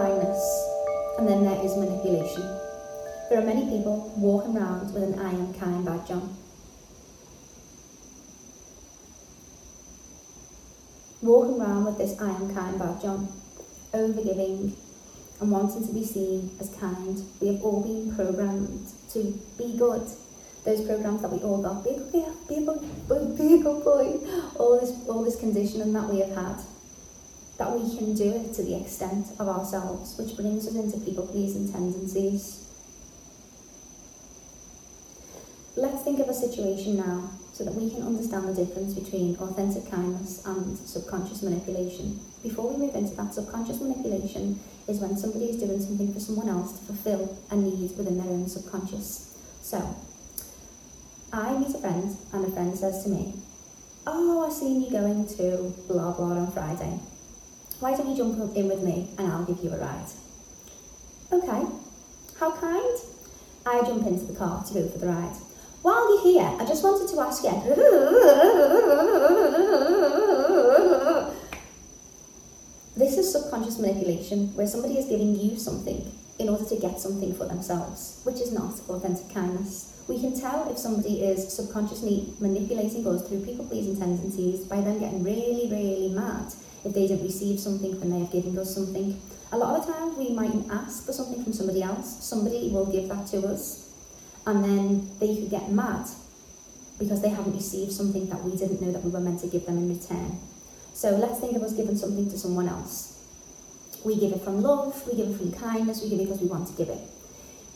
[0.00, 0.42] kindness,
[1.18, 2.42] and then there is manipulation.
[3.28, 6.34] There are many people walking around with an I am kind badge on.
[11.20, 13.28] Walking around with this I am kind badge on,
[13.92, 14.72] overgiving
[15.40, 17.22] and wanting to be seen as kind.
[17.40, 20.08] We have all been programmed to be good.
[20.64, 23.84] Those programs that we all got, be a good be a good be a good
[23.84, 24.18] boy,
[24.58, 26.60] all this, all this conditioning that we have had
[27.60, 31.26] that we can do it to the extent of ourselves, which brings us into people
[31.26, 32.66] pleasing tendencies.
[35.76, 39.90] Let's think of a situation now so that we can understand the difference between authentic
[39.90, 42.18] kindness and subconscious manipulation.
[42.42, 46.48] Before we move into that, subconscious manipulation is when somebody is doing something for someone
[46.48, 49.38] else to fulfill a need within their own subconscious.
[49.60, 49.96] So,
[51.30, 53.34] I meet a friend and a friend says to me,
[54.06, 56.98] Oh, I've seen you going to blah blah on Friday.
[57.80, 60.04] Why don't you jump in with me and I'll give you a ride?
[61.32, 61.64] Okay,
[62.38, 62.98] how kind?
[63.64, 65.34] I jump into the car to go for the ride.
[65.80, 67.50] While you're here, I just wanted to ask you.
[72.96, 77.34] This is subconscious manipulation where somebody is giving you something in order to get something
[77.34, 80.04] for themselves, which is not authentic kindness.
[80.06, 84.98] We can tell if somebody is subconsciously manipulating us through people pleasing tendencies by them
[84.98, 86.52] getting really, really mad
[86.84, 89.20] if they didn't receive something when they have given us something.
[89.52, 92.86] A lot of the time, we mightn't ask for something from somebody else, somebody will
[92.86, 93.90] give that to us,
[94.46, 96.06] and then they could get mad
[96.98, 99.66] because they haven't received something that we didn't know that we were meant to give
[99.66, 100.38] them in return.
[100.92, 103.16] So let's think of us giving something to someone else.
[104.04, 106.46] We give it from love, we give it from kindness, we give it because we
[106.46, 107.00] want to give it.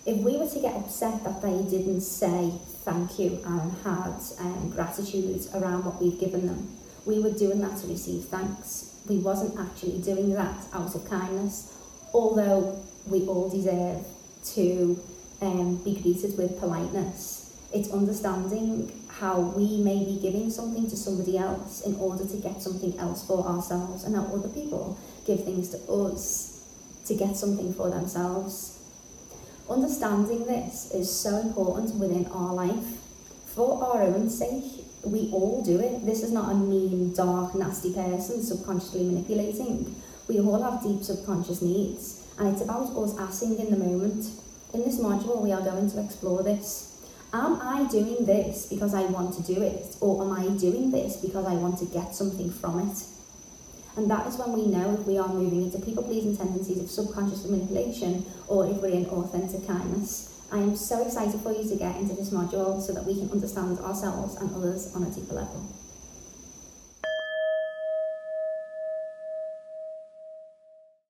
[0.07, 2.53] If we were to get upset that they didn't say
[2.85, 6.69] thank you and had um, gratitude around what we've given them,
[7.07, 9.01] we were doing that to receive thanks.
[9.09, 11.77] We wasn't actually doing that out of kindness,
[12.13, 14.05] although we all deserve
[14.55, 15.03] to
[15.43, 17.57] um, be greeted with politeness.
[17.73, 22.63] It's understanding how we may be giving something to somebody else in order to get
[22.63, 26.63] something else for ourselves, and how other people give things to us
[27.07, 28.81] to get something for themselves.
[29.69, 33.01] Understanding this is so important within our life.
[33.55, 36.05] For our own sake, we all do it.
[36.05, 39.95] This is not a mean, dark, nasty person subconsciously manipulating.
[40.29, 44.27] We all have deep subconscious needs, and it's about us asking in the moment
[44.75, 46.91] in this module, we are going to explore this.
[47.33, 49.97] Am I doing this because I want to do it?
[50.01, 53.05] Or am I doing this because I want to get something from it?
[53.97, 56.91] And that is when we know if we are moving into people pleasing tendencies of
[56.91, 60.31] subconscious manipulation or if we're in authentic kindness.
[60.51, 63.31] I am so excited for you to get into this module so that we can
[63.31, 65.67] understand ourselves and others on a deeper level.